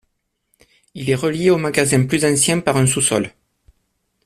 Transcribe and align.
Il 0.95 1.11
est 1.11 1.13
relié 1.15 1.51
au 1.51 1.59
magasin 1.59 2.03
plus 2.07 2.25
ancien 2.25 2.59
par 2.59 2.75
un 2.75 2.87
sous-sol. 2.87 3.31